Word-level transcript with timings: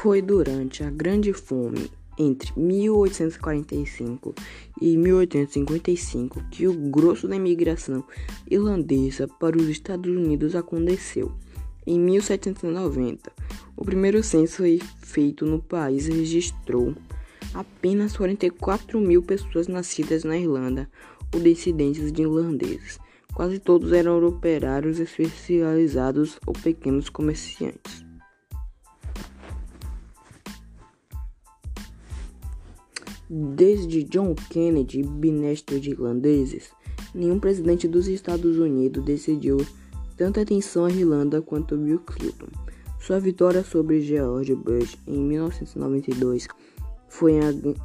Foi 0.00 0.22
durante 0.22 0.84
a 0.84 0.90
Grande 0.90 1.32
Fome 1.32 1.90
entre 2.16 2.52
1845 2.56 4.32
e 4.80 4.96
1855 4.96 6.40
que 6.52 6.68
o 6.68 6.72
grosso 6.88 7.26
da 7.26 7.34
imigração 7.34 8.04
irlandesa 8.48 9.26
para 9.26 9.58
os 9.58 9.68
Estados 9.68 10.08
Unidos 10.08 10.54
aconteceu. 10.54 11.32
Em 11.84 11.98
1790, 11.98 13.32
o 13.76 13.84
primeiro 13.84 14.22
censo 14.22 14.62
feito 15.02 15.44
no 15.44 15.60
país 15.60 16.06
registrou 16.06 16.94
apenas 17.52 18.16
44 18.16 19.00
mil 19.00 19.20
pessoas 19.20 19.66
nascidas 19.66 20.22
na 20.22 20.38
Irlanda 20.38 20.88
ou 21.34 21.40
descendentes 21.40 22.12
de 22.12 22.22
irlandeses. 22.22 23.00
Quase 23.34 23.58
todos 23.58 23.92
eram 23.92 24.24
operários 24.24 25.00
especializados 25.00 26.38
ou 26.46 26.52
pequenos 26.52 27.08
comerciantes. 27.08 28.07
Desde 33.30 34.04
John 34.04 34.34
Kennedy, 34.48 35.02
binestre 35.02 35.78
de 35.78 35.90
irlandeses, 35.90 36.70
nenhum 37.14 37.38
presidente 37.38 37.86
dos 37.86 38.08
Estados 38.08 38.56
Unidos 38.56 39.04
decidiu 39.04 39.58
tanta 40.16 40.40
atenção 40.40 40.86
à 40.86 40.90
Irlanda 40.90 41.42
quanto 41.42 41.76
Bill 41.76 42.00
Clinton. 42.00 42.48
Sua 42.98 43.20
vitória 43.20 43.62
sobre 43.62 44.00
George 44.00 44.54
Bush 44.54 44.96
em 45.06 45.18
1992 45.18 46.48
foi 47.08 47.34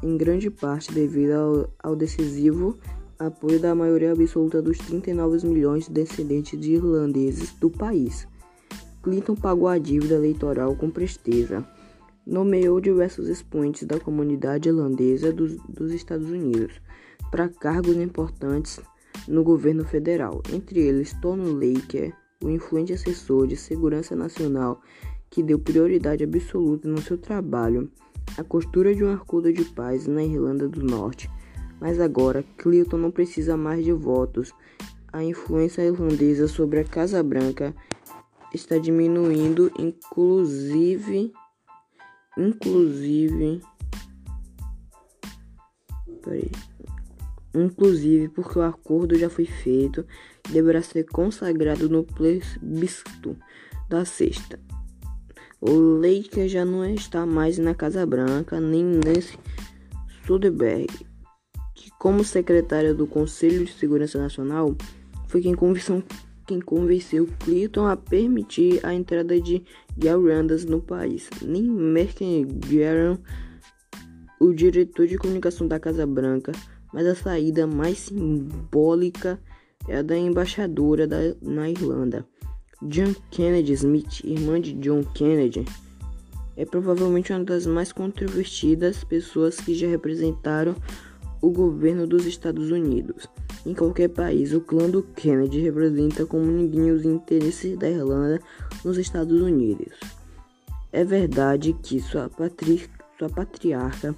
em 0.02 0.16
grande 0.16 0.50
parte 0.50 0.92
devido 0.92 1.32
ao, 1.32 1.70
ao 1.90 1.96
decisivo 1.96 2.78
apoio 3.18 3.60
da 3.60 3.74
maioria 3.74 4.12
absoluta 4.12 4.62
dos 4.62 4.78
39 4.78 5.46
milhões 5.46 5.86
de 5.86 5.92
descendentes 5.92 6.58
de 6.58 6.72
irlandeses 6.72 7.52
do 7.60 7.70
país. 7.70 8.26
Clinton 9.02 9.34
pagou 9.34 9.68
a 9.68 9.78
dívida 9.78 10.14
eleitoral 10.14 10.74
com 10.74 10.90
presteza 10.90 11.66
nomeou 12.26 12.80
diversos 12.80 13.28
expoentes 13.28 13.84
da 13.84 14.00
comunidade 14.00 14.68
irlandesa 14.68 15.32
dos, 15.32 15.56
dos 15.68 15.92
Estados 15.92 16.30
Unidos 16.30 16.80
para 17.30 17.48
cargos 17.48 17.96
importantes 17.96 18.80
no 19.28 19.42
governo 19.42 19.84
federal, 19.84 20.42
entre 20.52 20.80
eles 20.80 21.14
Tony 21.20 21.52
Laker, 21.52 22.14
o 22.42 22.50
influente 22.50 22.92
assessor 22.92 23.46
de 23.46 23.56
segurança 23.56 24.14
nacional 24.14 24.80
que 25.30 25.42
deu 25.42 25.58
prioridade 25.58 26.24
absoluta 26.24 26.88
no 26.88 27.00
seu 27.00 27.18
trabalho 27.18 27.90
à 28.38 28.44
costura 28.44 28.94
de 28.94 29.04
um 29.04 29.12
acordo 29.12 29.52
de 29.52 29.64
paz 29.64 30.06
na 30.06 30.22
Irlanda 30.22 30.68
do 30.68 30.82
Norte. 30.82 31.30
Mas 31.80 32.00
agora, 32.00 32.44
Clinton 32.56 32.98
não 32.98 33.10
precisa 33.10 33.56
mais 33.56 33.84
de 33.84 33.92
votos. 33.92 34.52
A 35.12 35.22
influência 35.22 35.82
irlandesa 35.82 36.48
sobre 36.48 36.80
a 36.80 36.84
Casa 36.84 37.22
Branca 37.22 37.74
está 38.52 38.78
diminuindo, 38.78 39.70
inclusive 39.78 41.32
inclusive 42.36 43.60
peraí, 46.22 46.50
inclusive 47.54 48.28
porque 48.28 48.58
o 48.58 48.62
acordo 48.62 49.16
já 49.16 49.28
foi 49.28 49.44
feito 49.44 50.04
e 50.48 50.52
deverá 50.52 50.82
ser 50.82 51.04
consagrado 51.04 51.88
no 51.88 52.02
plebiscito 52.04 53.36
da 53.88 54.04
sexta. 54.04 54.58
O 55.60 55.98
Leiker 55.98 56.48
já 56.48 56.64
não 56.64 56.84
está 56.84 57.24
mais 57.24 57.58
na 57.58 57.74
Casa 57.74 58.04
Branca 58.04 58.60
nem 58.60 58.84
nesse 58.84 59.38
Soderbergh, 60.26 60.92
que 61.74 61.90
como 61.98 62.24
secretário 62.24 62.94
do 62.94 63.06
Conselho 63.06 63.64
de 63.64 63.72
Segurança 63.72 64.18
Nacional 64.18 64.76
foi 65.28 65.40
quem 65.40 65.54
convenceu, 65.54 66.02
quem 66.46 66.60
convenceu 66.60 67.28
Clinton 67.40 67.86
a 67.86 67.96
permitir 67.96 68.84
a 68.84 68.94
entrada 68.94 69.40
de 69.40 69.62
Guarandas 69.98 70.64
no 70.64 70.80
país. 70.80 71.28
Nem 71.42 71.62
Merkel 71.62 72.44
Guerin, 72.44 73.18
o 74.40 74.52
diretor 74.52 75.06
de 75.06 75.16
comunicação 75.16 75.66
da 75.66 75.80
Casa 75.80 76.06
Branca, 76.06 76.52
mas 76.92 77.06
a 77.06 77.14
saída 77.14 77.66
mais 77.66 77.98
simbólica 77.98 79.40
é 79.88 79.96
a 79.96 80.02
da 80.02 80.16
embaixadora 80.16 81.06
da, 81.06 81.18
na 81.42 81.68
Irlanda. 81.70 82.26
John 82.82 83.14
Kennedy 83.30 83.72
Smith, 83.72 84.22
irmã 84.24 84.60
de 84.60 84.74
John 84.74 85.02
Kennedy, 85.14 85.64
é 86.56 86.64
provavelmente 86.64 87.32
uma 87.32 87.42
das 87.42 87.66
mais 87.66 87.92
controvertidas 87.92 89.02
pessoas 89.04 89.56
que 89.56 89.74
já 89.74 89.88
representaram 89.88 90.74
o 91.40 91.50
governo 91.50 92.06
dos 92.06 92.26
Estados 92.26 92.70
Unidos. 92.70 93.28
Em 93.66 93.72
qualquer 93.72 94.08
país, 94.10 94.52
o 94.52 94.60
clã 94.60 94.90
do 94.90 95.02
Kennedy 95.02 95.60
representa 95.60 96.26
como 96.26 96.44
ninguém 96.44 96.90
os 96.90 97.04
interesses 97.04 97.78
da 97.78 97.88
Irlanda 97.88 98.40
nos 98.84 98.98
Estados 98.98 99.40
Unidos. 99.40 99.98
É 100.92 101.02
verdade 101.02 101.72
que 101.82 101.98
sua, 102.00 102.28
patri 102.28 102.88
sua 103.18 103.28
patriarca, 103.28 104.14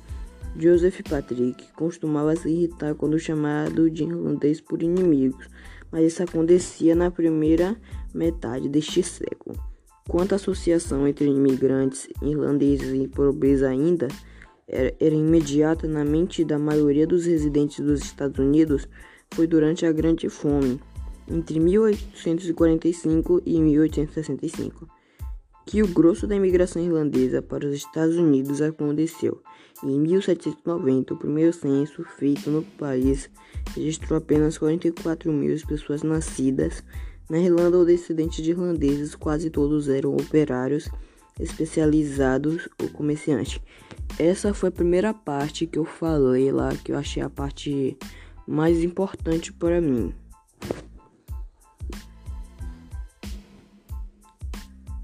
Joseph 0.59 1.01
Patrick, 1.09 1.73
costumava 1.75 2.35
se 2.35 2.49
irritar 2.49 2.95
quando 2.95 3.19
chamado 3.19 3.91
de 3.91 4.05
irlandês 4.05 4.61
por 4.61 4.83
inimigos, 4.83 5.49
mas 5.93 6.07
isso 6.07 6.23
acontecia 6.23 6.95
na 6.95 7.11
primeira 7.11 7.77
metade 8.13 8.69
deste 8.69 9.03
século. 9.03 9.57
Quanto 10.09 10.33
à 10.33 10.37
associação 10.37 11.07
entre 11.07 11.27
imigrantes 11.27 12.09
irlandeses 12.23 12.93
e 12.93 13.07
pobreza 13.07 13.69
ainda 13.69 14.09
era, 14.67 14.95
era 14.99 15.15
imediata 15.15 15.87
na 15.87 16.05
mente 16.05 16.45
da 16.45 16.59
maioria 16.59 17.07
dos 17.07 17.27
residentes 17.27 17.85
dos 17.85 18.01
Estados 18.01 18.39
Unidos, 18.39 18.89
foi 19.33 19.47
durante 19.47 19.85
a 19.85 19.93
Grande 19.93 20.29
Fome, 20.29 20.81
entre 21.29 21.59
1845 21.59 23.43
e 23.45 23.61
1865, 23.61 24.89
que 25.67 25.83
o 25.83 25.89
grosso 25.89 26.27
da 26.27 26.37
imigração 26.37 26.83
irlandesa 26.83 27.43
para 27.43 27.67
os 27.67 27.75
Estados 27.75 28.17
Unidos 28.17 28.63
aconteceu. 28.63 29.43
Em 29.83 29.99
1790, 29.99 31.15
o 31.15 31.19
primeiro 31.19 31.53
censo 31.53 32.05
feito 32.19 32.49
no 32.51 32.63
país 32.63 33.29
registrou 33.75 34.19
apenas 34.19 34.57
44 34.57 35.33
mil 35.33 35.57
pessoas 35.67 36.03
nascidas 36.03 36.83
na 37.29 37.39
Irlanda 37.39 37.77
ou 37.77 37.85
descendentes 37.85 38.43
de 38.43 38.53
irlandeses, 38.53 39.15
quase 39.15 39.51
todos 39.51 39.89
eram 39.89 40.15
operários 40.15 40.89
especializados 41.39 42.69
ou 42.81 42.89
comerciantes. 42.89 43.61
Essa 44.19 44.55
foi 44.55 44.69
a 44.69 44.73
primeira 44.73 45.13
parte 45.13 45.67
que 45.67 45.79
eu 45.79 45.85
falei 45.85 46.51
lá, 46.51 46.71
que 46.77 46.93
eu 46.93 46.97
achei 46.97 47.23
a 47.23 47.29
parte 47.29 47.99
mais 48.47 48.83
importante 48.83 49.53
para 49.53 49.81
mim. 49.81 50.15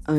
A, 0.05 0.13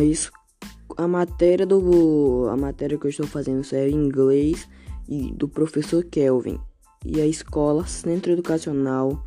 a 0.97 1.09
matéria 1.09 1.67
do 1.67 2.49
a 2.51 2.57
matéria 2.57 2.99
que 2.99 3.07
eu 3.07 3.11
estou 3.11 3.27
fazendo 3.27 3.63
é 3.73 3.89
em 3.89 3.95
inglês 3.95 4.69
e 5.09 5.31
do 5.33 5.49
professor 5.49 6.05
Kelvin 6.05 6.59
e 7.05 7.21
a 7.21 7.27
escola 7.27 7.87
Centro 7.87 8.33
Educacional 8.33 9.25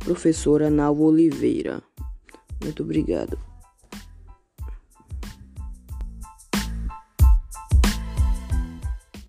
Professora 0.00 0.68
Nalva 0.68 1.02
Oliveira. 1.02 1.82
Muito 2.62 2.82
obrigado. 2.82 3.49